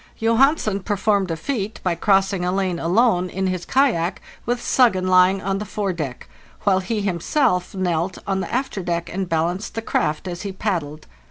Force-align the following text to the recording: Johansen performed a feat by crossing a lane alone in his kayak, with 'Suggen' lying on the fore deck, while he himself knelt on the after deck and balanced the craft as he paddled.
Johansen 0.17 0.79
performed 0.79 1.29
a 1.29 1.37
feat 1.37 1.79
by 1.83 1.93
crossing 1.93 2.43
a 2.43 2.51
lane 2.51 2.79
alone 2.79 3.29
in 3.29 3.45
his 3.45 3.65
kayak, 3.65 4.19
with 4.47 4.59
'Suggen' 4.59 5.05
lying 5.07 5.43
on 5.43 5.59
the 5.59 5.63
fore 5.63 5.93
deck, 5.93 6.27
while 6.61 6.79
he 6.79 7.01
himself 7.01 7.75
knelt 7.75 8.17
on 8.25 8.39
the 8.39 8.51
after 8.51 8.81
deck 8.81 9.13
and 9.13 9.29
balanced 9.29 9.75
the 9.75 9.81
craft 9.83 10.27
as 10.27 10.41
he 10.41 10.51
paddled. 10.51 11.05